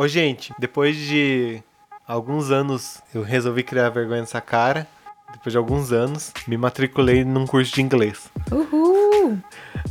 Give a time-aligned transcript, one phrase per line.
[0.00, 1.62] Ô, gente, depois de
[2.08, 4.88] alguns anos, eu resolvi criar vergonha nessa cara.
[5.30, 8.30] Depois de alguns anos, me matriculei num curso de inglês.
[8.50, 9.38] Uhul!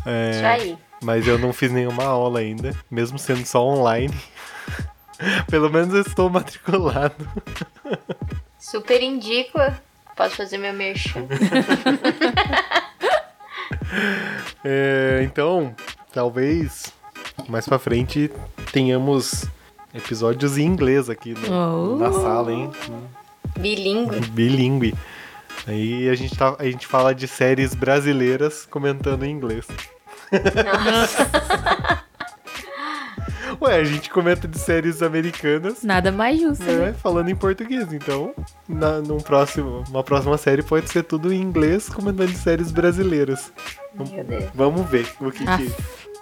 [0.08, 0.78] É, Isso aí.
[1.04, 4.12] Mas eu não fiz nenhuma aula ainda, mesmo sendo só online.
[5.48, 7.30] Pelo menos eu estou matriculado.
[8.58, 9.60] Super indico.
[10.16, 11.22] Posso fazer meu merchan.
[14.64, 15.76] É, então,
[16.14, 16.94] talvez
[17.48, 18.30] mais pra frente
[18.72, 19.46] tenhamos
[19.94, 21.98] episódios em inglês aqui no- Oh.
[21.98, 22.72] na sala, hein?
[23.60, 24.20] Bilingue.
[24.30, 24.96] Bilingue.
[25.68, 29.66] Aí a gente, tá, a gente fala de séries brasileiras comentando em inglês.
[30.32, 32.00] Nossa.
[33.62, 36.76] Ué, a gente comenta de séries americanas Nada mais justo, né?
[36.78, 37.92] né, falando em português.
[37.92, 38.34] Então,
[38.68, 43.52] na, num próximo, uma próxima série pode ser tudo em inglês comentando de séries brasileiras.
[43.94, 44.46] Meu Deus.
[44.54, 45.58] Vamos ver o que, Ah.
[45.58, 45.72] que,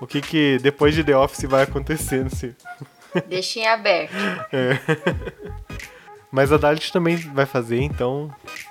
[0.01, 2.55] o que, que depois de The Office vai acontecer nesse,
[3.27, 4.13] Deixa em aberto.
[6.31, 8.29] Mas a Dalit também vai fazer, então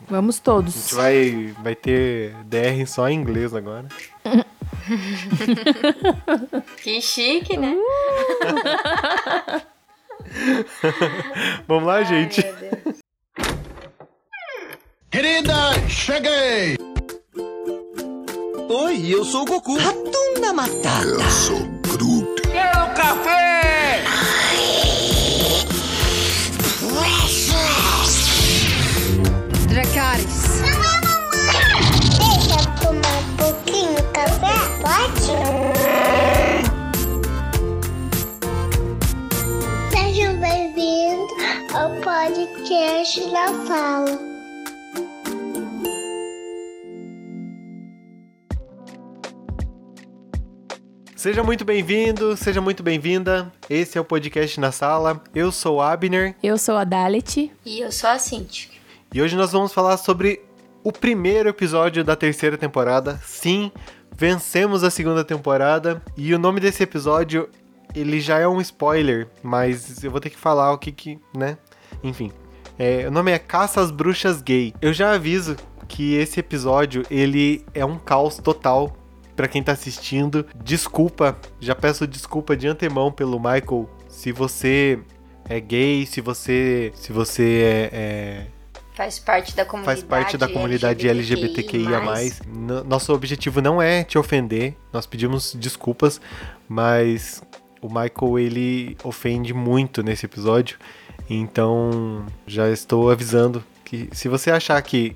[0.08, 0.92] Vamos a gente todos.
[0.92, 3.88] vai, vai ter DR só em inglês agora.
[6.82, 7.74] Que chique, né?
[11.66, 12.44] Vamos lá, gente.
[12.44, 12.96] Ai, Deus.
[15.10, 15.54] Querida,
[15.88, 16.76] cheguei!
[18.68, 19.76] Oi, eu sou o Goku.
[19.78, 21.04] Ratunda Matata!
[21.04, 21.58] Eu sou
[21.88, 22.42] Groot.
[22.42, 23.75] Quero café!
[34.16, 35.26] Café, pode?
[39.92, 41.32] Sejam bem-vindos
[41.74, 44.18] ao podcast da Fala.
[51.14, 53.52] Seja muito bem-vindo, seja muito bem-vinda.
[53.68, 55.22] Esse é o podcast na sala.
[55.34, 57.52] Eu sou o Abner Eu sou a Dalit.
[57.66, 58.70] E eu sou a Cintia.
[59.12, 60.40] e hoje nós vamos falar sobre
[60.82, 63.20] o primeiro episódio da terceira temporada.
[63.22, 63.72] Sim,
[64.16, 67.48] vencemos a segunda temporada e o nome desse episódio
[67.94, 71.56] ele já é um spoiler, mas eu vou ter que falar o que que, né?
[72.02, 72.30] Enfim,
[72.78, 74.74] é, o nome é Caça às Bruxas Gay.
[74.80, 75.56] Eu já aviso
[75.88, 78.96] que esse episódio ele é um caos total
[79.36, 80.46] Pra quem tá assistindo.
[80.64, 84.98] Desculpa, já peço desculpa de antemão pelo Michael se você
[85.46, 88.46] é gay, se você se você é- é
[88.96, 90.00] Faz parte da comunidade.
[90.00, 92.00] faz parte da comunidade LGBTQIA+.
[92.46, 96.18] N- Nosso objetivo não é te ofender, nós pedimos desculpas,
[96.68, 97.42] mas
[97.82, 100.78] o Michael ele ofende muito nesse episódio,
[101.28, 105.14] então já estou avisando que se você achar que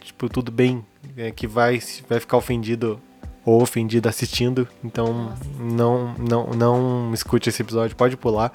[0.00, 0.84] tipo tudo bem,
[1.16, 3.00] é, que vai vai ficar ofendido
[3.44, 8.52] ou ofendido assistindo, então não não não escute esse episódio, pode pular,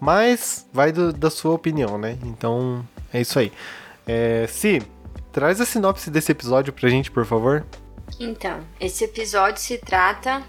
[0.00, 2.16] mas vai do- da sua opinião, né?
[2.24, 3.50] Então é isso aí.
[4.08, 4.82] É, Si,
[5.30, 7.64] traz a sinopse desse episódio pra gente, por favor.
[8.18, 10.42] Então, esse episódio se trata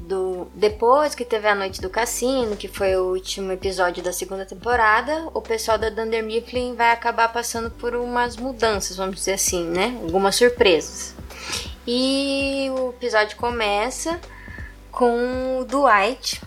[0.00, 0.46] do.
[0.54, 5.28] Depois que teve a noite do cassino, que foi o último episódio da segunda temporada,
[5.34, 9.98] o pessoal da Dunder Mifflin vai acabar passando por umas mudanças, vamos dizer assim, né?
[10.02, 11.14] Algumas surpresas.
[11.86, 14.20] E o episódio começa
[14.92, 16.40] com o Dwight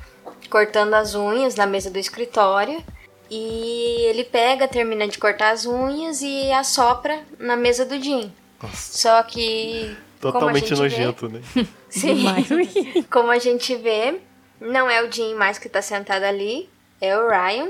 [0.50, 2.82] cortando as unhas na mesa do escritório.
[3.30, 8.31] E ele pega, termina de cortar as unhas e assopra na mesa do Jim.
[8.74, 9.96] Só que.
[10.22, 11.41] como a Totalmente gente vê- nojento, né?
[11.90, 12.25] Sim.
[13.12, 14.19] Como a gente vê,
[14.59, 16.68] não é o Jim mais que tá sentado ali,
[17.00, 17.69] é o Ryan.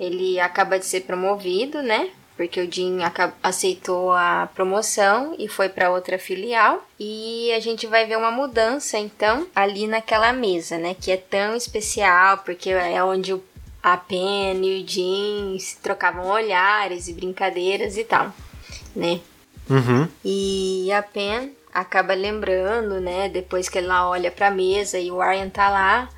[0.00, 2.10] Ele acaba de ser promovido, né?
[2.36, 2.98] Porque o Jim
[3.42, 6.84] aceitou a promoção e foi para outra filial.
[6.98, 10.96] E a gente vai ver uma mudança, então, ali naquela mesa, né?
[10.98, 13.44] Que é tão especial, porque é onde o-
[13.82, 18.32] a Pen e o se trocavam olhares e brincadeiras e tal,
[18.94, 19.20] né?
[19.68, 20.08] Uhum.
[20.24, 23.28] E a Pen acaba lembrando, né?
[23.28, 26.08] Depois que ela olha pra mesa e o Ryan tá lá,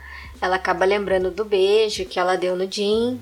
[0.40, 3.20] ela acaba lembrando do beijo que ela deu no Jim.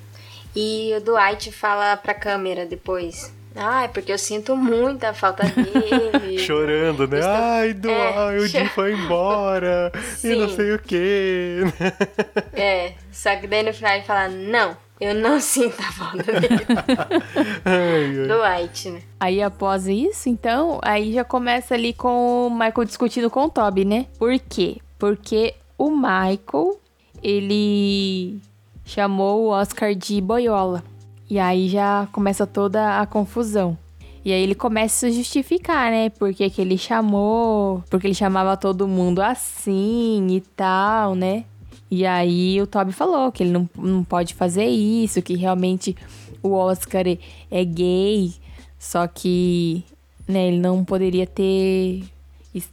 [0.55, 3.33] E o Dwight fala pra câmera depois.
[3.54, 6.38] Ah, é porque eu sinto muita falta dele.
[6.40, 7.19] Chorando, né?
[7.19, 7.90] Estou- Ai, do...
[7.90, 9.93] É, ai, o Jim foi embora.
[10.25, 10.56] e não Sim.
[10.56, 11.58] sei o quê.
[12.54, 16.66] É, só que daí no final ele fala, não, eu não sinto a falta dele.
[17.64, 18.58] ai, ai.
[18.62, 19.02] Dwight, né?
[19.20, 23.84] Aí após isso, então, aí já começa ali com o Michael discutindo com o Toby,
[23.84, 24.06] né?
[24.19, 24.78] Por quê?
[24.99, 26.81] Porque o Michael,
[27.22, 28.38] ele
[28.84, 30.82] chamou o Oscar de boiola.
[31.29, 33.77] E aí já começa toda a confusão.
[34.25, 36.11] E aí ele começa a se justificar, né?
[36.11, 41.45] Porque que ele chamou, porque ele chamava todo mundo assim e tal, né?
[41.91, 45.97] E aí o Toby falou que ele não, não pode fazer isso, que realmente
[46.43, 47.19] o Oscar é-
[47.51, 48.33] é gay,
[48.79, 49.85] só que
[50.27, 52.05] né, ele não poderia ter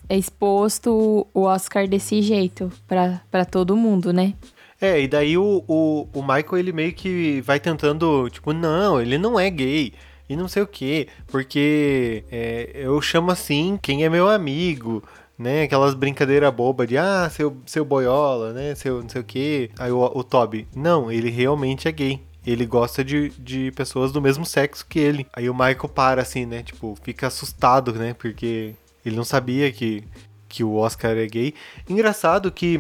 [0.10, 4.34] exposto o Oscar desse jeito pra todo mundo, né?
[4.82, 9.18] É, e daí o, o, o Michael, ele meio que vai tentando, tipo, não, ele
[9.18, 9.94] não é gay.
[10.30, 15.04] E não sei o quê, porque é, eu chamo assim quem é meu amigo,
[15.38, 15.64] né?
[15.64, 18.76] Aquelas brincadeiras bobas de, ah, seu, seu boiola, né?
[18.76, 19.72] Seu não sei o quê.
[19.80, 22.22] Aí o, o Toby, não, ele realmente é gay.
[22.46, 25.26] Ele gosta de, de pessoas do mesmo sexo que ele.
[25.34, 26.62] Aí o Michael para assim, né?
[26.62, 28.14] Tipo, fica assustado, né?
[28.14, 30.04] Porque ele não sabia que,
[30.48, 31.54] que o Oscar é gay.
[31.90, 32.80] Engraçado que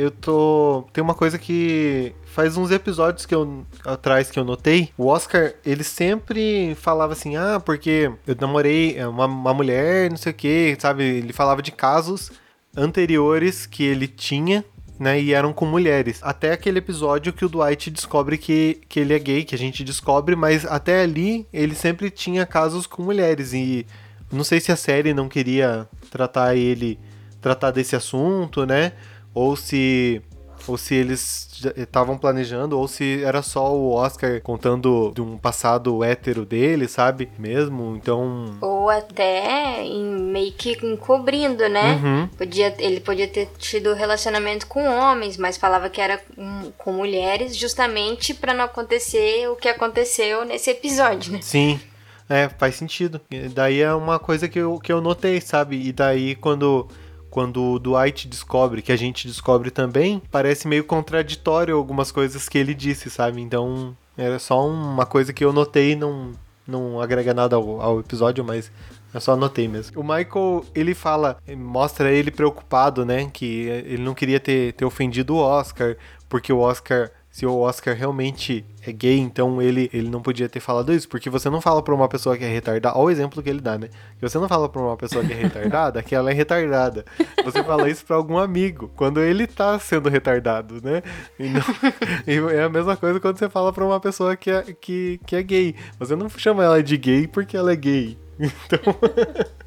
[0.00, 0.84] eu tô.
[0.92, 4.90] Tem uma coisa que faz uns episódios que eu atrás que eu notei.
[4.96, 10.32] O Oscar, ele sempre falava assim: ah, porque eu namorei uma, uma mulher, não sei
[10.32, 11.04] o que, sabe?
[11.04, 12.32] Ele falava de casos
[12.76, 14.64] anteriores que ele tinha.
[14.98, 16.20] Né, e eram com mulheres.
[16.22, 19.82] Até aquele episódio que o Dwight descobre que, que ele é gay, que a gente
[19.82, 23.54] descobre, mas até ali ele sempre tinha casos com mulheres.
[23.54, 23.86] E
[24.30, 27.00] não sei se a série não queria tratar ele,
[27.40, 28.92] tratar desse assunto, né?
[29.34, 30.22] Ou se
[30.66, 36.02] ou se eles estavam planejando, ou se era só o Oscar contando de um passado
[36.04, 37.28] hétero dele, sabe?
[37.38, 38.58] Mesmo, então.
[38.60, 42.00] Ou até meio que encobrindo, né?
[42.02, 42.28] Uhum.
[42.28, 47.56] Podia, ele podia ter tido relacionamento com homens, mas falava que era com, com mulheres,
[47.56, 51.40] justamente pra não acontecer o que aconteceu nesse episódio, né?
[51.42, 51.80] Sim.
[52.28, 53.20] É, faz sentido.
[53.52, 55.84] Daí é uma coisa que eu, que eu notei, sabe?
[55.84, 56.86] E daí quando,
[57.30, 62.58] quando o Dwight descobre, que a gente descobre também, parece meio contraditório algumas coisas que
[62.58, 63.40] ele disse, sabe?
[63.40, 66.32] Então era só uma coisa que eu notei, não,
[66.66, 68.70] não agrega nada ao, ao episódio, mas
[69.12, 70.00] eu só anotei mesmo.
[70.00, 73.28] O Michael, ele fala, mostra ele preocupado, né?
[73.32, 75.96] Que ele não queria ter, ter ofendido o Oscar,
[76.28, 80.58] porque o Oscar, se o Oscar realmente é gay, então ele, ele não podia ter
[80.58, 83.40] falado isso, porque você não fala pra uma pessoa que é retardada, olha o exemplo
[83.42, 83.88] que ele dá, né?
[84.18, 87.04] Que você não fala pra uma pessoa que é retardada que ela é retardada.
[87.44, 91.02] Você fala isso pra algum amigo, quando ele tá sendo retardado, né?
[91.38, 94.62] E, não- e é a mesma coisa quando você fala pra uma pessoa que é,
[94.80, 95.74] que, que é gay.
[95.98, 98.18] Você não chama ela de gay porque ela é gay.
[98.40, 98.80] Então.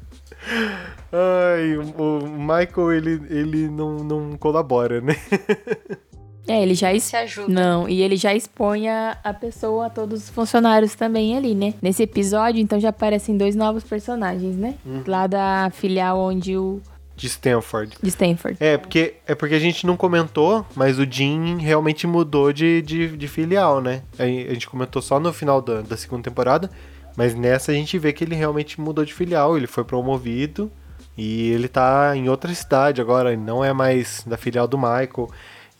[1.12, 5.14] Ai, o Michael, ele, ele não, não colabora, né?
[6.46, 7.52] É, ele já es- Se ajuda.
[7.52, 11.74] Não, e ele já expõe a, a pessoa a todos os funcionários também ali, né?
[11.80, 14.74] Nesse episódio, então, já aparecem dois novos personagens, né?
[15.06, 16.80] Lá da filial onde o.
[17.16, 17.96] De Stanford.
[18.02, 18.56] de Stanford.
[18.58, 23.16] É, porque, é porque a gente não comentou, mas o Jim realmente mudou de, de,
[23.16, 24.02] de filial, né?
[24.18, 26.68] A, a gente comentou só no final da, da segunda temporada,
[27.16, 30.70] mas nessa a gente vê que ele realmente mudou de filial, ele foi promovido
[31.16, 35.30] e ele tá em outra cidade agora, ele não é mais da filial do Michael.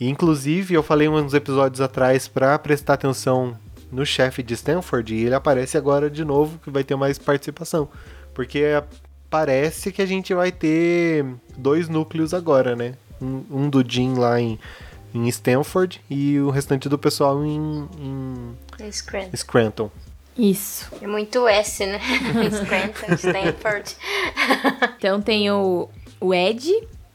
[0.04, 3.56] E, inclusive, eu falei uns episódios atrás pra prestar atenção
[3.90, 7.88] no chefe de Stanford e ele aparece agora de novo, que vai ter mais participação.
[8.34, 8.64] Porque
[9.30, 11.24] parece que a gente vai ter
[11.56, 12.96] dois núcleos agora, né?
[13.18, 14.58] Um, um do Jim lá em,
[15.14, 19.34] em Stanford e o restante do pessoal em, em Scranton.
[19.34, 19.90] Scranton.
[20.36, 20.86] Isso.
[21.00, 21.98] É muito S, né?
[22.52, 23.96] Scranton, Stanford.
[24.98, 25.88] Então tem o,
[26.20, 26.70] o Ed,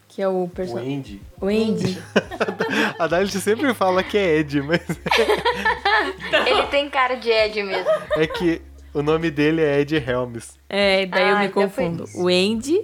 [0.08, 0.98] que é o personagem.
[0.98, 1.22] Andy.
[1.40, 1.98] O Andy.
[2.98, 4.82] A Dalit sempre fala que é Ed, mas
[6.48, 7.90] Ele tem cara de Ed mesmo.
[8.18, 8.62] é que
[8.94, 10.58] o nome dele é Ed Helms.
[10.70, 12.06] É, daí eu Ah, me então foi confundo.
[12.16, 12.82] O Andy.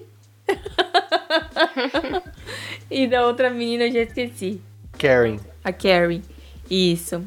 [2.89, 4.62] e da outra menina eu já esqueci.
[4.98, 5.38] Karen.
[5.63, 6.21] A Carrie.
[6.69, 7.24] Isso.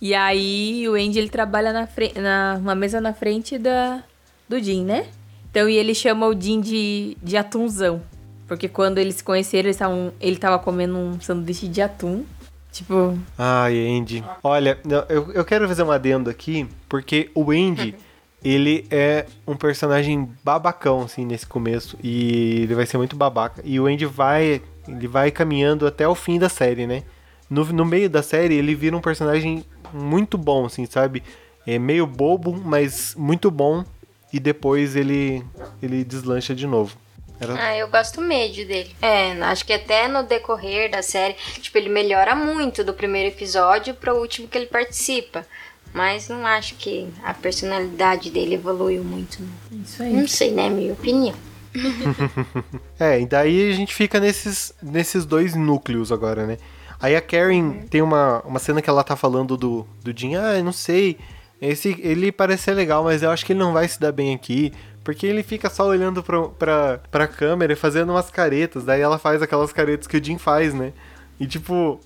[0.00, 4.02] E aí o Andy ele trabalha na, fre- na uma mesa na frente da
[4.48, 5.06] do Jim, né?
[5.50, 8.02] Então e ele chama o Jim de, de atunzão.
[8.48, 12.24] Porque quando eles se conheceram, eles tavam, ele tava comendo um sanduíche de atum.
[12.72, 14.24] Tipo, Ai, Andy.
[14.42, 14.78] Olha,
[15.08, 17.94] eu, eu quero fazer um adendo aqui, porque o Andy,
[18.42, 21.98] ele é um personagem babacão, assim, nesse começo.
[22.02, 23.60] E ele vai ser muito babaca.
[23.64, 24.62] E o Andy vai.
[24.86, 27.02] Ele vai caminhando até o fim da série, né?
[27.50, 29.62] No, no meio da série, ele vira um personagem
[29.92, 31.22] muito bom, assim, sabe?
[31.66, 33.84] É meio bobo, mas muito bom.
[34.32, 35.44] E depois ele,
[35.82, 36.96] ele deslancha de novo.
[37.40, 38.94] Era, Ah, eu gosto médio dele.
[39.00, 43.94] É, acho que até no decorrer da série, tipo, ele melhora muito do primeiro episódio
[43.94, 45.46] pro último que ele participa.
[45.92, 49.38] Mas não acho que a personalidade dele evoluiu muito.
[49.40, 49.82] não.
[49.82, 50.12] isso aí.
[50.12, 50.68] Não sei, né?
[50.68, 51.34] Minha opinião.
[53.00, 56.58] É, e daí a gente fica nesses, nesses dois núcleos agora, né?
[57.00, 60.58] Aí a Karen tem uma, uma cena que ela tá falando do, do Jim, ah,
[60.58, 61.16] eu não sei,
[61.60, 64.34] esse, ele parece ser legal, mas eu acho que ele não vai se dar bem
[64.34, 64.72] aqui,
[65.08, 69.18] porque ele fica só olhando pra, pra, pra câmera e fazendo umas caretas, daí ela
[69.18, 70.92] faz aquelas caretas que o Jim faz, né?
[71.40, 71.98] E tipo,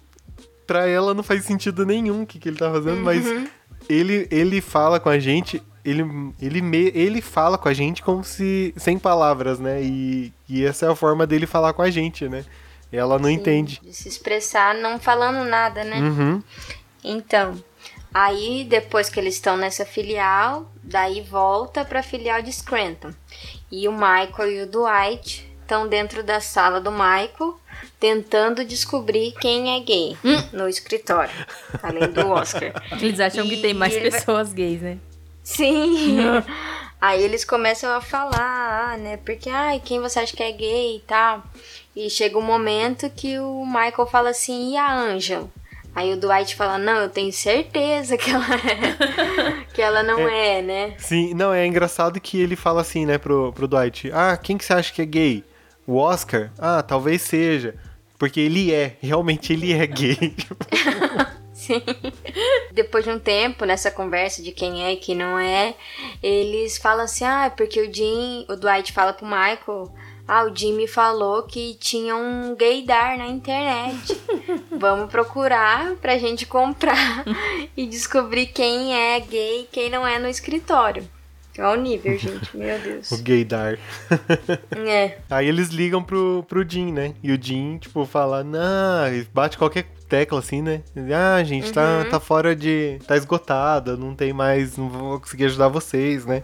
[0.68, 3.26] pra ela não faz sentido nenhum o que, que ele tá fazendo, mas
[3.88, 6.04] ele, ele fala com a gente, ele,
[6.40, 8.73] ele, me, ele fala com a gente como se.
[8.76, 9.82] sem palavras, né?
[9.82, 12.44] E, e essa é a forma dele falar com a gente, né?
[12.92, 13.80] Ela não entende.
[13.82, 15.99] De se expressar não falando nada, né?
[15.99, 16.40] Uhum.
[17.02, 17.56] Então,
[18.12, 23.12] aí depois que eles estão nessa filial, daí volta pra filial de Scranton.
[23.71, 27.59] E o Michael e o Dwight estão dentro da sala do Michael,
[27.99, 30.16] tentando descobrir quem é gay
[30.52, 31.33] no escritório,
[31.83, 32.73] além do Oscar.
[33.00, 34.99] Eles acham que E tem mais ele vai- pessoas gays, né?
[35.42, 36.19] Sim.
[37.00, 39.16] Aí eles começam a falar, ah, né?
[39.16, 41.42] Porque, ai, quem você acha que é gay e tal.
[41.97, 45.50] E chega um momento que o Michael fala assim, e a Angel?
[45.94, 49.64] Aí o Dwight fala, não, eu tenho certeza que ela é.
[49.75, 50.94] que ela não é, né?
[50.99, 54.64] Sim, não, é engraçado que ele fala assim, né, pro, pro Dwight: Ah, quem que
[54.64, 55.44] você acha que é gay?
[55.87, 56.50] O Oscar?
[56.58, 57.75] Ah, talvez seja.
[58.18, 60.34] Porque ele é, realmente ele é gay.
[61.52, 61.82] Sim.
[62.72, 65.75] Depois de um tempo, nessa conversa de quem é e quem não é,
[66.22, 69.92] eles falam assim, ah, é porque o Jim, o Dwight fala pro Michael,
[70.33, 74.19] ah, o Jim me falou que tinha um gaydar na internet.
[74.73, 77.23] Vamos procurar pra gente comprar
[77.77, 81.05] e descobrir quem é gay e quem não é no escritório.
[81.59, 83.12] Olha o nível, gente, meu Deus.
[83.12, 83.79] o gaydar.
[84.75, 87.12] É, Aí eles ligam pro, pro Jim, né?
[87.23, 90.81] E o Jim, tipo, fala, não, bate qualquer tecla assim, né?
[91.15, 92.99] Ah, gente, tá, tá fora de.
[93.07, 94.79] tá esgotada, não tem mais.
[94.79, 96.41] não vou conseguir ajudar vocês, né?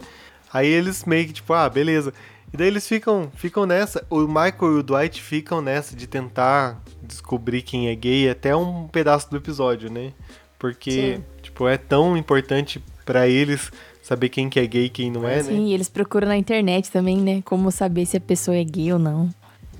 [0.53, 2.13] Aí eles meio que, tipo, ah, beleza.
[2.51, 4.05] E daí eles ficam, ficam nessa.
[4.09, 8.87] O Michael e o Dwight ficam nessa de tentar descobrir quem é gay até um
[8.87, 10.13] pedaço do episódio, né?
[10.57, 11.23] Porque, Sim.
[11.41, 15.37] tipo, é tão importante pra eles saber quem que é gay e quem não é,
[15.37, 15.43] né?
[15.43, 17.41] Sim, eles procuram na internet também, né?
[17.45, 19.29] Como saber se a pessoa é gay ou não.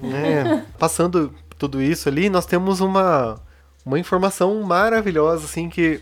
[0.04, 3.42] É, passando tudo isso ali, nós temos uma,
[3.86, 6.02] uma informação maravilhosa, assim, que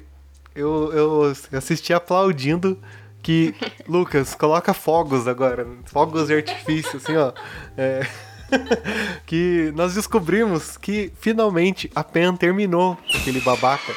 [0.53, 2.77] eu, eu assisti aplaudindo
[3.27, 3.53] que,
[3.85, 7.33] Lucas, coloca fogos agora, fogos de artifício, assim, ó.
[7.77, 8.07] É,
[9.25, 13.93] que nós descobrimos que finalmente a Pen terminou aquele babaca.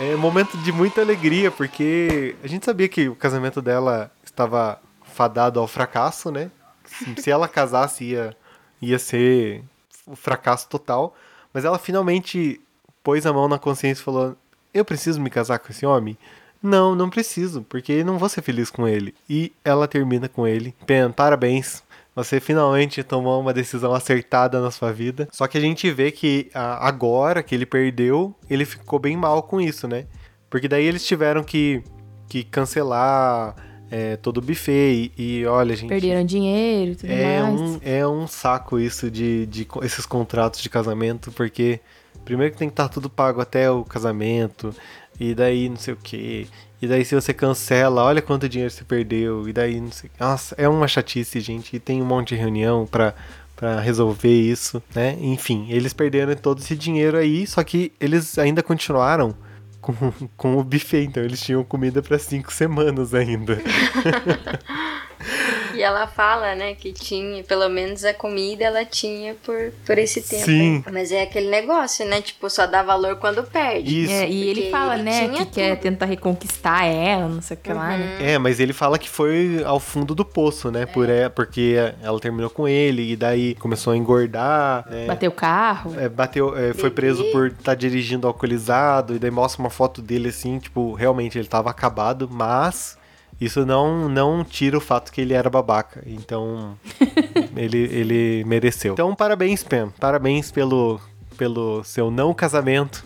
[0.00, 4.78] É um momento de muita alegria, porque a gente sabia que o casamento dela estava
[5.02, 6.50] fadado ao fracasso, né?
[6.84, 8.36] Se- Se ela casasse, ia,
[8.82, 9.62] ia ser
[10.06, 11.14] o fracasso total.
[11.54, 12.60] Mas ela finalmente
[13.02, 14.36] pôs a mão na consciência e falou:
[14.74, 16.18] Eu preciso me casar com esse homem?
[16.64, 19.14] Não, não preciso, porque não vou ser feliz com ele.
[19.28, 20.74] E ela termina com ele.
[20.86, 21.82] Pen, parabéns.
[22.16, 25.28] Você finalmente tomou uma decisão acertada na sua vida.
[25.30, 29.60] Só que a gente vê que agora que ele perdeu, ele ficou bem mal com
[29.60, 30.06] isso, né?
[30.48, 31.82] Porque daí eles tiveram que,
[32.28, 33.56] que cancelar
[33.90, 35.12] é, todo o buffet.
[35.18, 35.88] E, e olha, gente.
[35.88, 37.60] Perderam dinheiro e tudo É mais.
[37.60, 41.80] um, é um saco isso de, de esses contratos de casamento, porque
[42.24, 44.72] primeiro que tem que estar tudo pago até o casamento,
[45.18, 46.46] e daí não sei o que.
[46.80, 50.10] E daí se você cancela, olha quanto dinheiro você perdeu, e daí não sei.
[50.18, 51.76] Nossa, é uma chatice, gente.
[51.76, 53.14] E tem um monte de reunião pra,
[53.56, 55.16] pra resolver isso, né?
[55.20, 59.34] Enfim, eles perderam todo esse dinheiro aí, só que eles ainda continuaram.
[59.80, 59.94] Com,
[60.34, 63.60] com o buffet, então eles tinham comida pra cinco semanas ainda.
[65.84, 70.44] ela fala, né, que tinha, pelo menos a comida ela tinha por, por esse tempo.
[70.44, 70.82] Sim.
[70.86, 70.92] aí.
[70.92, 74.04] Mas é aquele negócio, né, tipo, só dá valor quando perde.
[74.04, 74.12] Isso.
[74.12, 75.82] É, e ele fala, ele né, que tinha quer tudo.
[75.82, 78.18] tentar reconquistar ela, não sei o que lá, né?
[78.20, 80.86] É, mas ele fala que foi ao fundo do poço, né?
[80.86, 84.84] Por é, porque ela terminou com ele e daí começou a engordar.
[84.88, 85.06] né?
[85.06, 85.94] Bateu o carro.
[85.98, 90.28] É, bateu, é, foi preso por estar dirigindo alcoolizado e daí mostra uma foto dele
[90.28, 92.96] assim, tipo, realmente ele tava acabado, mas
[93.40, 96.02] isso não não tira o fato que ele era babaca.
[96.06, 96.76] Então,
[97.56, 98.92] ele, ele mereceu.
[98.94, 99.90] Então, parabéns, Pam.
[100.00, 101.00] Parabéns pelo
[101.36, 103.04] pelo seu não casamento.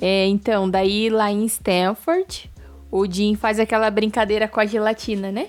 [0.00, 2.49] É, então, daí lá em Stanford,
[2.91, 5.49] o Jim faz aquela brincadeira com a gelatina, né?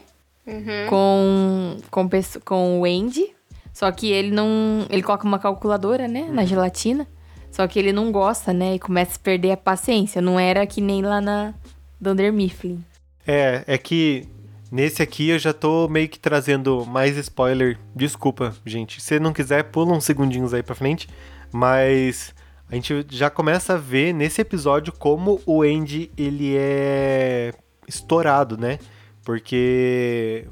[0.90, 3.30] Com, com, pesso- com o Andy.
[3.72, 4.86] Só que ele não.
[4.90, 6.28] Ele coloca uma calculadora, né?
[6.32, 7.08] Na gelatina.
[7.52, 8.76] Só que ele não gosta, né?
[8.76, 10.20] E começa a perder a paciência.
[10.22, 11.54] Não era que nem lá na
[12.02, 12.84] Dunder Mifflin.
[13.26, 14.28] É, é que
[14.72, 17.78] nesse aqui eu já tô meio que trazendo mais spoiler.
[17.96, 19.02] Desculpa, gente.
[19.02, 21.08] Se não quiser, pula uns segundinhos aí pra frente.
[21.52, 22.34] Mas
[22.70, 27.54] a gente já começa a ver nesse episódio como o Andy ele é
[27.88, 28.78] estourado, né?
[29.26, 30.48] Porque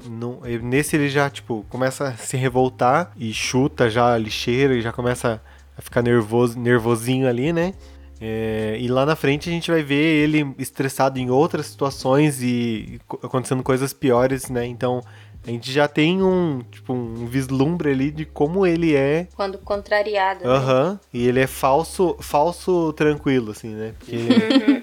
[0.62, 4.92] nesse ele já, tipo, começa a se revoltar e chuta já a lixeira e já
[4.92, 5.42] começa
[5.76, 7.74] a ficar nervoso, nervosinho ali, né?
[8.20, 9.94] É, e lá na frente a gente vai ver
[10.24, 14.66] ele estressado em outras situações e co- acontecendo coisas piores, né?
[14.66, 15.00] Então
[15.46, 19.28] A gente já tem um, tipo, um vislumbre ali de como ele é.
[19.36, 20.44] Quando contrariado.
[20.44, 20.50] né?
[20.50, 21.00] Aham.
[21.14, 23.94] E ele é falso, falso tranquilo, assim, né?
[23.98, 24.82] Porque.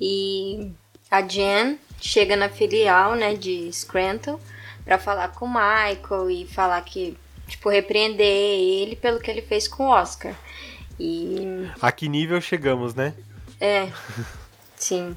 [0.00, 0.70] E
[1.10, 4.38] a Jen chega na filial, né, de Scranton
[4.84, 9.68] pra falar com o Michael e falar que, tipo, repreender ele pelo que ele fez
[9.68, 10.34] com o Oscar.
[11.00, 13.14] E a que nível chegamos, né?
[13.58, 13.88] é,
[14.76, 15.16] sim.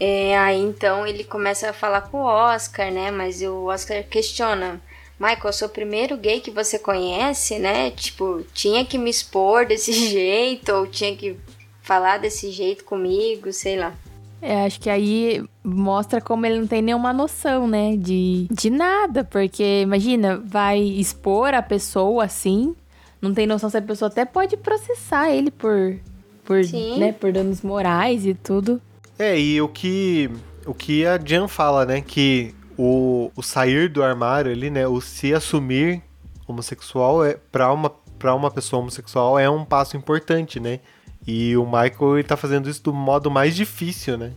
[0.00, 3.10] É, aí então ele começa a falar com o Oscar, né?
[3.10, 4.80] Mas o Oscar questiona.
[5.18, 7.90] Michael, eu sou o primeiro gay que você conhece, né?
[7.90, 11.36] Tipo, tinha que me expor desse jeito, ou tinha que
[11.82, 13.92] falar desse jeito comigo, sei lá.
[14.40, 17.96] É, acho que aí mostra como ele não tem nenhuma noção, né?
[17.96, 22.76] De, de nada, porque imagina, vai expor a pessoa assim,
[23.20, 25.98] não tem noção se a pessoa até pode processar ele por,
[26.44, 26.98] por, Sim.
[26.98, 28.80] né, por danos morais e tudo.
[29.18, 30.30] É, e o que,
[30.64, 32.00] o que a Jan fala, né?
[32.00, 34.86] Que o, o sair do armário ali, né?
[34.86, 36.02] O se assumir
[36.46, 40.78] homossexual é para uma, pra uma pessoa homossexual é um passo importante, né?
[41.26, 44.32] E o Michael ele tá fazendo isso do modo mais difícil, né?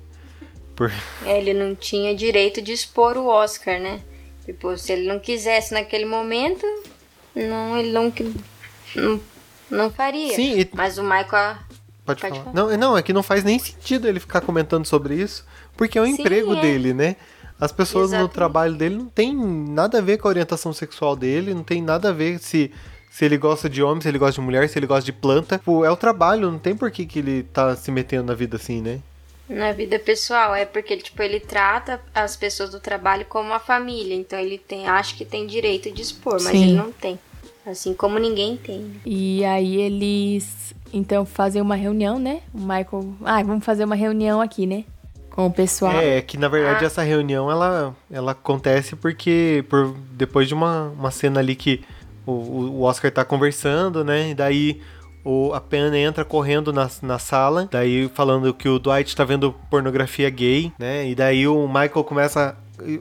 [0.76, 0.92] Por...
[1.26, 4.02] É, ele não tinha direito de expor o Oscar, né?
[4.44, 6.66] Tipo, se ele não quisesse naquele momento,
[7.36, 8.12] não, ele não,
[8.96, 9.20] não,
[9.70, 10.36] não faria.
[10.36, 11.58] Sim, e- Mas o Michael.
[12.06, 12.44] Pode, Pode falar.
[12.44, 12.54] falar.
[12.56, 15.46] Não, não, é que não faz nem sentido ele ficar comentando sobre isso,
[15.78, 16.62] porque é o Sim, emprego é.
[16.62, 17.16] dele, né?
[17.60, 18.34] As pessoas no Exatamente.
[18.34, 22.10] trabalho dele não tem nada a ver com a orientação sexual dele, não tem nada
[22.10, 22.72] a ver se,
[23.12, 25.60] se ele gosta de homem, se ele gosta de mulher, se ele gosta de planta.
[25.60, 28.58] Tipo, é o trabalho, não tem por que, que ele tá se metendo na vida
[28.58, 29.00] assim, né?
[29.48, 33.60] Na vida pessoal, é porque ele, tipo, ele trata as pessoas do trabalho como uma
[33.60, 34.16] família.
[34.16, 36.64] Então ele tem, acha que tem direito de expor, mas Sim.
[36.64, 37.20] ele não tem.
[37.66, 38.92] Assim como ninguém tem.
[39.06, 42.42] E aí eles então fazem uma reunião, né?
[42.54, 44.84] O Michael, ah, vamos fazer uma reunião aqui, né?
[45.30, 45.94] Com o pessoal.
[45.94, 46.88] É, que na verdade Ah.
[46.88, 51.82] essa reunião ela, ela acontece porque por, depois de uma, uma cena ali que
[52.26, 54.32] o, o Oscar tá conversando, né?
[54.32, 54.82] E daí
[55.24, 59.54] o, a Pen entra correndo na, na sala, daí falando que o Dwight tá vendo
[59.70, 61.08] pornografia gay, né?
[61.08, 62.58] E daí o Michael começa.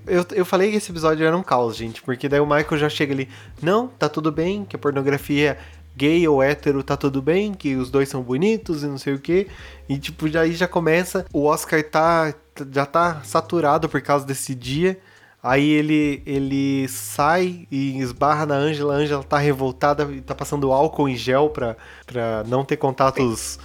[0.07, 2.89] Eu, eu falei que esse episódio era um caos, gente, porque daí o Michael já
[2.89, 3.29] chega ali,
[3.63, 5.59] não, tá tudo bem, que a pornografia
[5.97, 9.19] gay ou hétero tá tudo bem, que os dois são bonitos e não sei o
[9.19, 9.49] que.
[9.89, 12.35] E tipo, daí já começa, o Oscar tá
[12.73, 14.99] já tá saturado por causa desse dia.
[15.43, 20.71] Aí ele ele sai e esbarra na Ângela, a Ângela tá revoltada e tá passando
[20.71, 23.59] álcool em gel pra, pra não ter contatos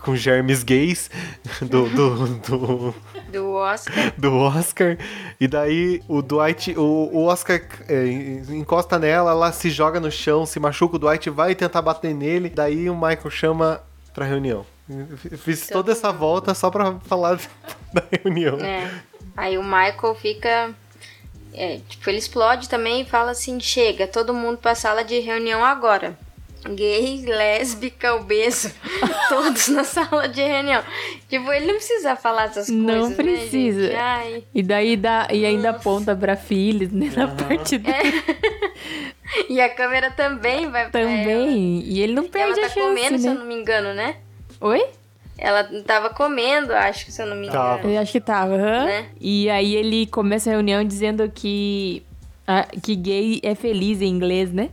[0.00, 1.10] com germes gays
[1.60, 2.94] do, do, do,
[3.30, 4.12] Do Oscar.
[4.16, 4.96] do Oscar.
[5.40, 8.06] E daí o Dwight, o, o Oscar é,
[8.50, 12.48] encosta nela, ela se joga no chão, se machuca, o Dwight vai tentar bater nele.
[12.48, 13.80] Daí o Michael chama
[14.12, 14.64] pra reunião.
[14.88, 17.38] Eu Fiz toda essa volta só pra falar
[17.92, 18.58] da reunião.
[18.60, 18.90] É.
[19.36, 20.72] Aí o Michael fica.
[21.52, 25.64] é, tipo, ele explode também e fala assim: chega, todo mundo pra sala de reunião
[25.64, 26.16] agora.
[26.68, 28.72] Gay, lésbica, obeso,
[29.28, 30.82] todos na sala de reunião.
[31.28, 32.74] Tipo, ele não precisa falar essas coisas.
[32.84, 33.92] Não né, precisa.
[33.98, 34.44] Ai.
[34.54, 37.12] E daí dá, e ainda aponta pra Phyllis, né?
[37.14, 38.22] Na parte dele
[39.48, 41.10] E a câmera também vai pra ela.
[41.10, 41.82] também.
[41.84, 43.38] E ele não E perde ela a tá chance, comendo, se eu né?
[43.40, 44.16] não me engano, né?
[44.60, 44.86] Oi?
[45.36, 47.76] Ela tava comendo, acho que se eu não me engano.
[47.76, 47.88] Tava.
[47.88, 48.84] Eu acho que tava, aham.
[48.86, 49.06] Né?
[49.20, 52.02] E aí ele começa a reunião dizendo que,
[52.46, 54.70] ah, que gay é feliz em inglês, né?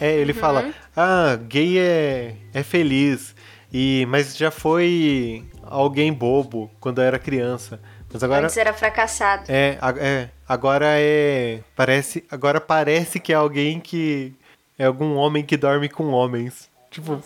[0.00, 3.34] É, ele fala: Ah, gay é, é feliz.
[3.72, 7.80] E, mas já foi alguém bobo quando eu era criança.
[8.12, 8.44] Mas agora.
[8.46, 9.44] Antes era fracassado.
[9.48, 11.60] É, a- é, agora é.
[11.76, 12.24] Parece.
[12.30, 14.32] Agora parece que é alguém que.
[14.78, 16.70] É algum homem que dorme com homens.
[16.90, 17.20] Tipo,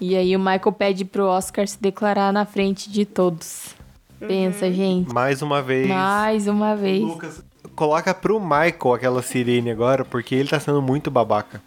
[0.00, 3.74] E aí o Michael pede pro Oscar se declarar na frente de todos.
[4.18, 5.12] Pensa, gente.
[5.12, 5.88] mais uma vez.
[5.88, 7.00] Mais uma vez.
[7.02, 7.42] Lucas,
[7.74, 11.60] coloca pro Michael aquela sirene agora, porque ele tá sendo muito babaca.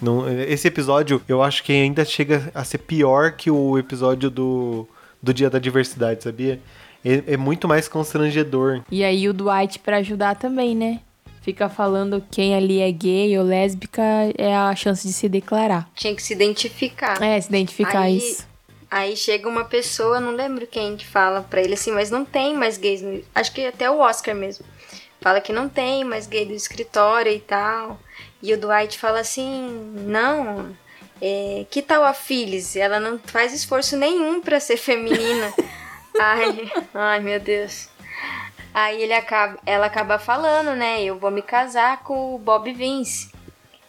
[0.00, 4.88] Não- esse episódio, eu acho que ainda chega a ser pior que o episódio do,
[5.22, 6.60] do Dia da Diversidade, sabia?
[7.04, 8.82] É, é muito mais constrangedor.
[8.90, 11.00] E aí o Dwight pra ajudar também, né?
[11.40, 14.02] Fica falando quem ali é gay ou lésbica
[14.38, 15.88] é a chance de se declarar.
[15.94, 17.20] Tinha que se identificar.
[17.20, 18.46] É, se identificar Aí- isso.
[18.92, 22.54] Aí chega uma pessoa, não lembro quem que fala pra ele assim, mas não tem
[22.54, 23.00] mais gays.
[23.00, 23.24] No...
[23.34, 24.66] Acho que até o Oscar mesmo.
[25.18, 27.98] Fala que não tem mais gay do escritório e tal.
[28.42, 30.76] E o Dwight fala assim, não,
[31.22, 32.76] é, que tal a Phyllis?
[32.76, 35.54] Ela não faz esforço nenhum pra ser feminina.
[36.20, 37.88] ai, ai, meu Deus.
[38.74, 41.02] Aí ele acaba, ela acaba falando, né?
[41.02, 43.32] Eu vou me casar com o Bob Vince.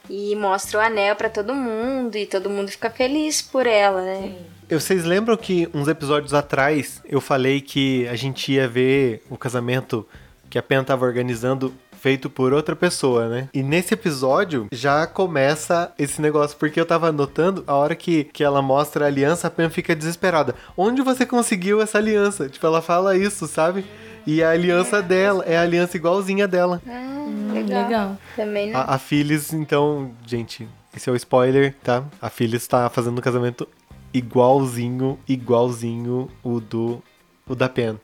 [0.10, 4.54] e mostra o anel pra todo mundo e todo mundo fica feliz por ela, né?
[4.69, 10.08] Vocês lembram que uns episódios atrás eu falei que a gente ia ver o casamento
[10.49, 11.73] que a Pen tava organizando
[12.04, 13.49] feito por outra pessoa, né?
[13.54, 18.43] E nesse episódio já começa esse negócio, porque eu tava notando a hora que, que
[18.43, 20.54] ela mostra a aliança, a Pen fica desesperada.
[20.76, 22.49] Onde você conseguiu essa aliança?
[22.49, 23.86] Tipo, ela fala isso, sabe?
[24.28, 26.82] E a aliança dela é a aliança igualzinha dela.
[26.86, 28.17] Ah, legal.
[28.36, 28.80] Também não.
[28.80, 32.04] A, a Phyllis, então, gente, esse é o spoiler, tá?
[32.21, 33.67] A Phyllis tá fazendo um casamento
[34.13, 37.02] igualzinho, igualzinho o do
[37.47, 37.99] o da Pen.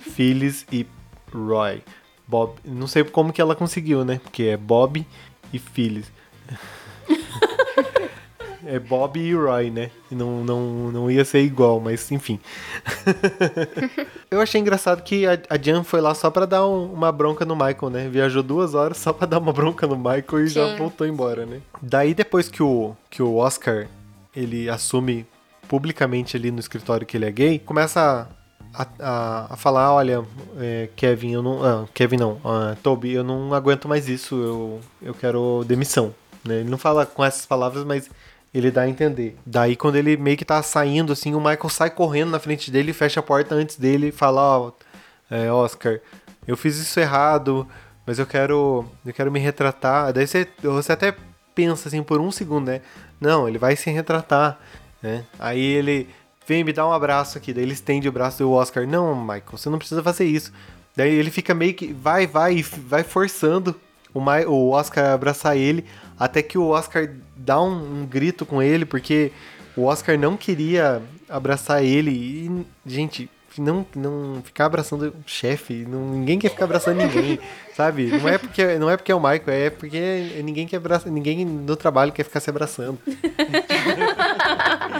[0.00, 0.86] Phyllis e
[1.32, 1.82] Roy.
[2.28, 4.20] Bob, não sei como que ela conseguiu, né?
[4.22, 5.06] Porque é Bob
[5.52, 6.10] e Phyllis.
[8.66, 9.90] é Bob e Roy, né?
[10.10, 12.38] Não, não, não ia ser igual, mas enfim.
[14.30, 17.44] Eu achei engraçado que a, a Jan foi lá só pra dar um- uma bronca
[17.44, 18.08] no Michael, né?
[18.08, 20.76] Viajou duas horas só pra dar uma bronca no Michael e já Sim.
[20.76, 21.60] voltou embora, né?
[21.80, 23.86] Daí depois que o, que o Oscar
[24.34, 25.24] ele assume
[25.68, 28.28] publicamente ali no escritório que ele é gay, começa
[28.72, 30.24] a, a, a falar, olha,
[30.58, 31.64] é, Kevin, eu não.
[31.64, 36.14] ah, Kevin não, ah, Toby, eu não aguento mais isso, eu, eu quero demissão.
[36.44, 36.60] Né?
[36.60, 38.10] Ele não fala com essas palavras, mas
[38.54, 39.36] ele dá a entender.
[39.44, 42.92] Daí quando ele meio que tá saindo, assim, o Michael sai correndo na frente dele,
[42.92, 44.72] fecha a porta antes dele e fala, ó,
[45.30, 46.00] é, Oscar,
[46.46, 47.66] eu fiz isso errado,
[48.06, 48.84] mas eu quero.
[49.04, 50.12] Eu quero me retratar.
[50.12, 51.14] Daí você, você até
[51.54, 52.80] pensa assim por um segundo, né?
[53.20, 54.58] Não, ele vai se retratar.
[55.02, 55.24] Né?
[55.38, 56.08] Aí ele
[56.46, 57.52] vem me dar um abraço aqui.
[57.52, 58.86] Daí ele estende o braço do Oscar.
[58.86, 60.52] Não, Michael, você não precisa fazer isso.
[60.96, 61.92] Daí ele fica meio que.
[61.92, 63.74] Vai, vai, vai forçando
[64.14, 65.84] o, Ma- o Oscar a abraçar ele.
[66.18, 69.30] Até que o Oscar dá um, um grito com ele, porque
[69.76, 72.10] o Oscar não queria abraçar ele.
[72.10, 73.28] E, gente,
[73.58, 77.38] não, não ficar abraçando o chefe, ninguém quer ficar abraçando ninguém,
[77.76, 78.06] sabe?
[78.06, 81.44] Não é porque não é porque é o Michael, é porque ninguém quer abraçar, ninguém
[81.44, 82.98] no trabalho quer ficar se abraçando.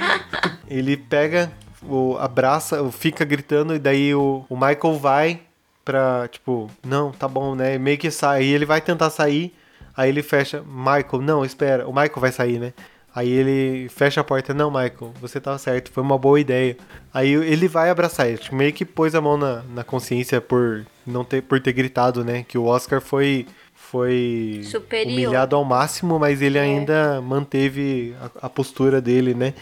[0.69, 1.51] Ele pega,
[1.83, 5.41] o, abraça, fica gritando e daí o, o Michael vai
[5.85, 7.79] pra, tipo, não, tá bom, né?
[7.79, 9.55] Meio que sai, e ele vai tentar sair,
[9.97, 12.73] aí ele fecha, Michael, não, espera, o Michael vai sair, né?
[13.15, 16.77] Aí ele fecha a porta, não, Michael, você tava certo, foi uma boa ideia.
[17.15, 20.85] Aí ele vai abraçar ele, tipo, meio que pôs a mão na, na consciência por
[21.07, 22.45] não ter, por ter gritado, né?
[22.47, 25.15] Que o Oscar foi, foi Superior.
[25.15, 29.55] humilhado ao máximo, mas ele ainda manteve a, a postura dele, né?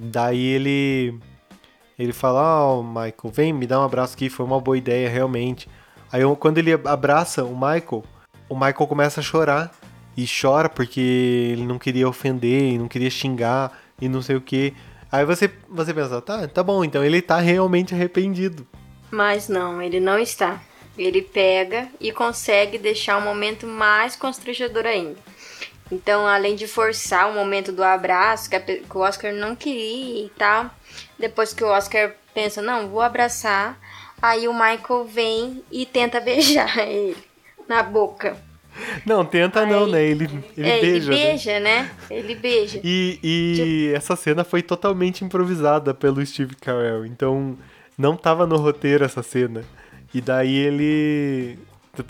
[0.00, 1.18] Daí ele
[1.98, 5.68] ele fala, ó, Michael, vem me dá um abraço aqui, foi uma boa ideia, realmente.
[6.12, 8.04] Aí quando ele abraça o Michael,
[8.48, 9.72] o Michael começa a chorar.
[10.16, 11.00] E chora porque
[11.52, 14.74] ele não queria ofender, não queria xingar e não sei o que.
[15.12, 18.66] Aí você, você pensa, tá, tá bom, então ele tá realmente arrependido.
[19.12, 20.60] Mas não, ele não está.
[20.96, 25.16] Ele pega e consegue deixar o momento mais constrangedor ainda.
[25.90, 30.26] Então, além de forçar o momento do abraço, que, a que o Oscar não queria
[30.26, 30.70] e tal,
[31.18, 33.78] depois que o Oscar pensa, não, vou abraçar,
[34.20, 37.16] aí o Michael vem e tenta beijar ele
[37.66, 38.36] na boca.
[39.04, 40.04] Não, tenta não, Aí- né?
[40.04, 41.12] Ele, ele é, beija.
[41.12, 41.26] ele né?
[41.26, 41.90] beija, né?
[42.10, 42.80] Ele beija.
[42.84, 47.04] E, e essa cena foi totalmente improvisada pelo Steve Carell.
[47.04, 47.58] Então,
[47.96, 49.64] não tava no roteiro essa cena.
[50.14, 51.58] E daí ele.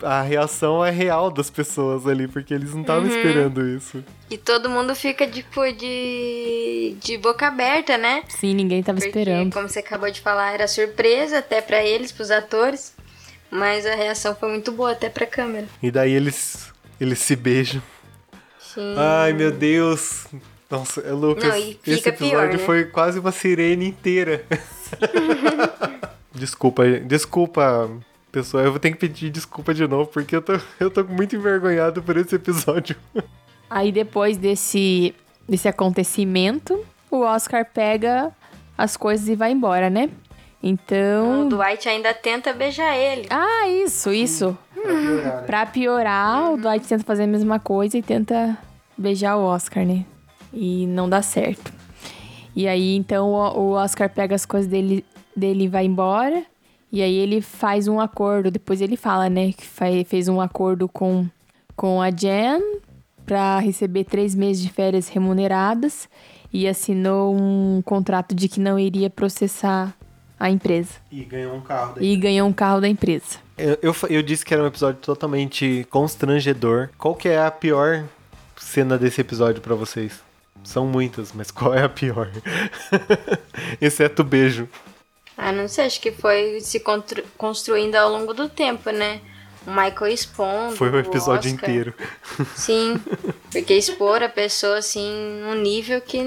[0.03, 4.03] A reação é real das pessoas ali, porque eles não estavam esperando isso.
[4.29, 8.23] E todo mundo fica, tipo, de, de boca aberta, né?
[8.27, 9.53] Sim, ninguém tava Porque, esperando.
[9.53, 12.93] como você acabou de falar, era surpresa até pra eles, pros atores.
[13.51, 15.67] Mas a reação foi muito boa até pra câmera.
[15.81, 16.71] E daí eles,
[17.01, 17.81] eles se beijam.
[18.59, 18.95] Sim.
[18.97, 20.27] Ai, meu Deus.
[20.69, 22.57] Nossa, é e esse episódio pior, né?
[22.59, 24.45] foi quase uma sirene inteira.
[26.31, 27.89] desculpa, desculpa,
[28.31, 28.63] pessoal.
[28.63, 32.01] Eu vou ter que pedir desculpa de novo, porque eu tô, eu tô muito envergonhado
[32.01, 32.95] por esse episódio.
[33.69, 35.13] Aí depois desse,
[35.47, 38.31] desse acontecimento, o Oscar pega
[38.77, 40.09] as coisas e vai embora, né?
[40.61, 41.47] Então.
[41.47, 43.27] O Dwight ainda tenta beijar ele.
[43.29, 44.57] Ah, isso, isso.
[45.45, 48.57] Pra piorar, o Dwight tenta fazer a mesma coisa e tenta
[48.97, 50.05] beijar o Oscar, né?
[50.53, 51.71] E não dá certo.
[52.55, 56.43] E aí, então, o o Oscar pega as coisas dele, dele e vai embora.
[56.91, 58.49] E aí ele faz um acordo.
[58.49, 59.51] Depois ele fala, né?
[59.53, 61.27] Que fez um acordo com,
[61.75, 62.61] com a Jen
[63.25, 66.09] pra receber três meses de férias remuneradas.
[66.51, 69.95] E assinou um contrato de que não iria processar
[70.39, 70.93] a empresa.
[71.11, 72.11] E ganhou um carro daí.
[72.11, 73.37] E ganhou um carro da empresa.
[73.57, 76.89] Eu, eu, eu disse que era um episódio totalmente constrangedor.
[76.97, 78.05] Qual que é a pior
[78.57, 80.21] cena desse episódio pra vocês?
[80.63, 82.31] São muitas, mas qual é a pior?
[83.79, 84.67] Exceto o beijo.
[85.39, 86.83] Ah, não sei, acho que foi se
[87.37, 89.21] construindo ao longo do tempo, né?
[89.65, 90.75] o Michael expondo.
[90.75, 91.93] Foi o episódio inteiro.
[92.55, 92.99] Sim,
[93.51, 96.21] porque expor a pessoa assim num nível que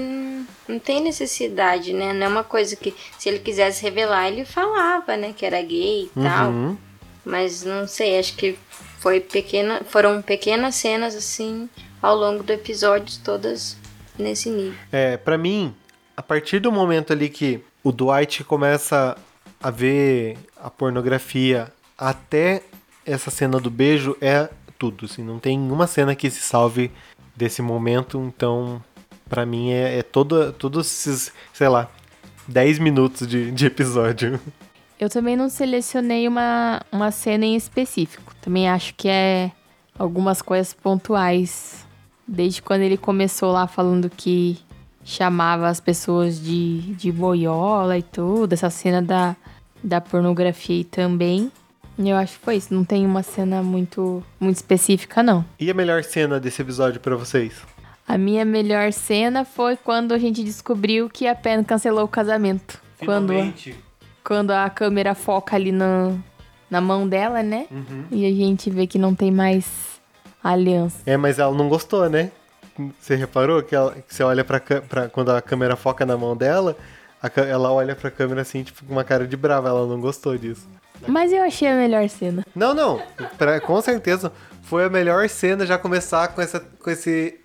[0.67, 2.13] não tem necessidade, né?
[2.13, 6.05] Não é uma coisa que se ele quisesse revelar, ele falava, né, que era gay
[6.15, 6.51] e tal.
[6.51, 6.77] Uhum.
[7.25, 8.57] Mas não sei, acho que
[8.99, 11.69] foi pequena, foram pequenas cenas assim
[12.01, 13.77] ao longo do episódio, todas
[14.17, 14.77] nesse nível.
[14.91, 15.73] É, pra mim,
[16.15, 19.17] a partir do momento ali que o Dwight começa
[19.61, 22.63] a ver a pornografia até
[23.05, 26.91] essa cena do beijo, é tudo, assim, não tem uma cena que se salve
[27.35, 28.81] desse momento, então
[29.27, 31.89] pra mim é, é todo, todos esses, sei lá,
[32.47, 34.39] 10 minutos de, de episódio.
[34.99, 38.33] Eu também não selecionei uma, uma cena em específico.
[38.41, 39.51] Também acho que é
[39.97, 41.85] algumas coisas pontuais.
[42.27, 44.59] Desde quando ele começou lá falando que
[45.03, 49.35] chamava as pessoas de, de boiola e tudo, essa cena da,
[49.83, 51.51] da pornografia aí também.
[51.97, 52.73] Eu acho que foi isso.
[52.73, 55.45] Não tem uma cena muito, muito específica, não.
[55.59, 57.61] E a melhor cena desse episódio pra vocês?
[58.07, 62.81] A minha melhor cena foi quando a gente descobriu que a Pen cancelou o casamento.
[63.03, 63.33] Quando,
[64.23, 66.13] quando a câmera foca ali na,
[66.69, 67.67] na mão dela, né?
[68.11, 69.65] E a gente vê que não tem mais
[70.43, 70.97] aliança.
[71.05, 72.31] É, mas ela não gostou, né?
[72.99, 76.35] Você reparou que, ela, que você olha pra, pra quando a câmera foca na mão
[76.35, 76.75] dela,
[77.21, 80.37] a ela olha pra câmera assim, tipo, com uma cara de brava, ela não gostou
[80.37, 80.67] disso.
[81.07, 82.45] Mas eu achei a melhor cena.
[82.55, 83.01] Não, não,
[83.37, 84.31] pra- com certeza
[84.63, 87.39] foi a melhor cena já começar com essa, com esse,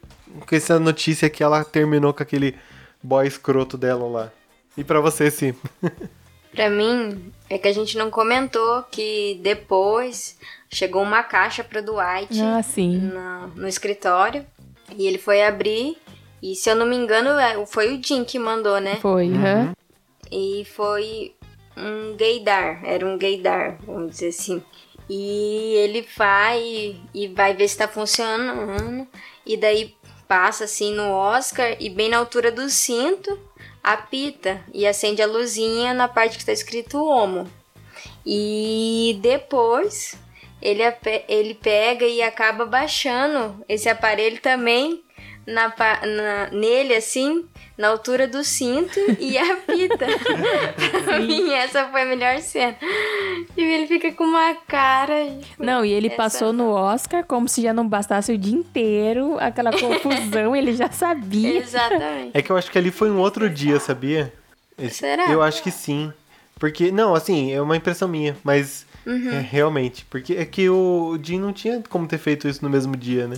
[0.48, 2.54] com essa notícia que ela terminou com aquele
[3.02, 4.30] boy escroto dela lá.
[4.76, 5.54] E pra você, sim.
[6.50, 10.36] Pra mim, é que a gente não comentou que depois
[10.70, 12.98] chegou uma caixa pro Dwight Ah, sim.
[13.12, 14.44] na- no escritório
[14.96, 15.96] e ele foi abrir
[16.42, 18.96] e se eu não me engano é- foi o Jim que mandou, né?
[18.96, 19.74] Foi, aham.
[20.30, 21.34] E foi
[21.76, 24.62] um gaydar, era um gaydar, vamos dizer assim.
[25.08, 29.06] E ele vai e vai ver se tá funcionando.
[29.46, 29.94] E daí
[30.28, 33.38] passa assim no Oscar e bem na altura do cinto
[33.82, 37.50] apita e acende a luzinha na parte que tá escrito homo.
[38.26, 40.14] E depois
[40.60, 40.82] ele,
[41.28, 45.02] ele pega e acaba baixando esse aparelho também
[45.46, 50.06] na, na- nele, assim, na altura do cinto e apita.
[51.04, 52.76] pra mim, essa foi a melhor cena.
[53.56, 55.14] E ele fica com uma cara.
[55.40, 58.54] tipo, Não, e ele essa- passou no Oscar como se já não bastasse o dia
[58.56, 61.58] inteiro, aquela confusão, ele já sabia.
[61.60, 62.30] Exatamente.
[62.34, 64.32] É que eu acho que ali foi um outro dia, sabia?
[64.76, 65.30] Esse- Será?
[65.30, 66.12] Eu acho que sim.
[66.58, 70.04] Porque, não, assim, é uma impressão minha, mas é, realmente.
[70.08, 73.36] Porque é que o Jim não tinha como ter feito isso no mesmo dia, né?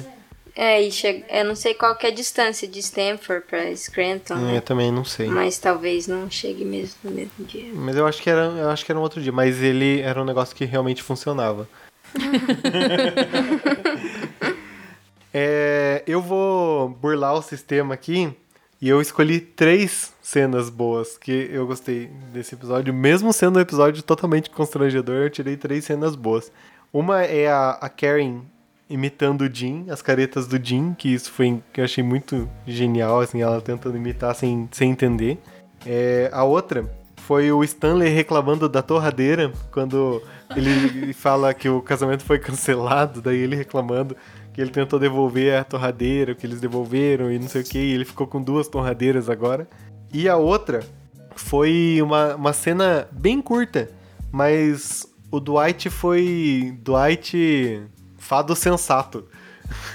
[0.57, 4.35] É, e chega, eu não sei qual que é a distância de Stanford pra Scranton,
[4.35, 4.61] Eu né?
[4.61, 5.29] também não sei.
[5.29, 7.71] Mas talvez não chegue mesmo no mesmo dia.
[7.73, 10.21] Mas eu acho que era, eu acho que era um outro dia, mas ele era
[10.21, 11.69] um negócio que realmente funcionava.
[15.33, 18.35] É, eu vou burlar o sistema aqui
[18.81, 24.03] e eu escolhi três cenas boas que eu gostei desse episódio, mesmo sendo um episódio
[24.03, 26.51] totalmente constrangedor, eu tirei três cenas boas.
[26.93, 28.41] Uma é a, a Karen
[28.89, 33.21] imitando o Jim, as caretas do Jim, que isso foi que eu achei muito genial,
[33.21, 35.39] assim, ela tentando imitar sem, sem entender.
[35.87, 40.21] É, a outra foi o Stanley reclamando da torradeira, quando
[40.57, 44.17] ele fala que o casamento foi cancelado, daí ele reclamando
[44.53, 47.93] que ele tentou devolver a torradeira, que eles devolveram e não sei o que, e
[47.93, 49.69] ele ficou com duas torradeiras agora.
[50.13, 50.81] E a outra
[51.37, 53.91] foi uma, uma cena bem curta,
[54.31, 57.83] mas o Dwight foi Dwight
[58.19, 59.27] fado sensato.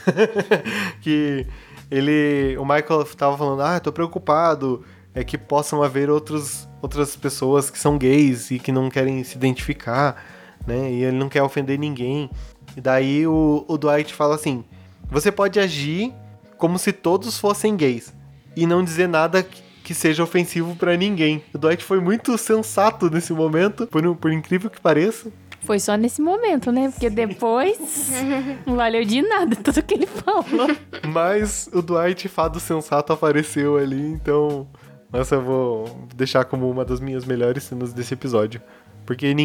[1.02, 1.46] que
[1.91, 7.70] ele, o Michael tava falando: "Ah, tô preocupado, é que possam haver outros, outras pessoas
[7.70, 10.24] que são gays e que não querem se identificar,
[10.65, 10.91] né?
[10.91, 12.30] E ele não quer ofender ninguém".
[12.75, 14.63] E daí o, o Dwight fala assim:
[15.09, 16.13] "Você pode agir
[16.57, 18.13] como se todos fossem gays
[18.55, 21.43] e não dizer nada que- seja ofensivo pra ninguém".
[21.53, 25.31] O Dwight foi muito sensato nesse momento, por, por incrível que pareça.
[25.61, 26.89] Foi só nesse momento, né?
[26.91, 28.11] Porque depois
[28.67, 30.67] não valeu de nada tudo que ele falou.
[31.11, 34.67] Mas o Dwight Fado Sensato apareceu ali, então.
[35.13, 38.61] Essa eu vou deixar como uma das minhas melhores cenas desse episódio.
[39.06, 39.36] Porque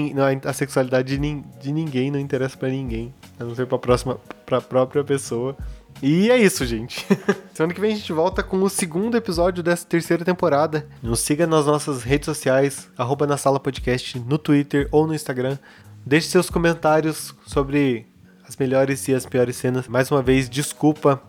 [0.45, 3.13] a sexualidade de, nin- de ninguém não interessa pra ninguém.
[3.39, 5.57] A não ser pra, próxima, pra própria pessoa.
[6.03, 7.07] E é isso, gente.
[7.53, 10.87] Semana que vem a gente volta com o segundo episódio dessa terceira temporada.
[11.03, 15.59] Nos siga nas nossas redes sociais, arroba na sala podcast, no Twitter ou no Instagram.
[16.07, 18.07] Deixe seus comentários sobre
[18.49, 19.87] as melhores e as piores cenas.
[19.89, 21.21] Mais uma vez, desculpa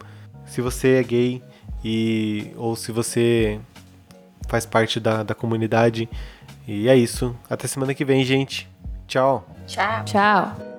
[0.45, 1.43] se você é gay
[1.83, 3.59] e ou se você
[4.47, 6.07] faz parte da, da comunidade.
[6.67, 7.35] E é isso.
[7.49, 8.69] Até semana que vem, gente.
[9.07, 9.45] Tchau.
[9.67, 10.05] Tchau.
[10.05, 10.70] Tchau.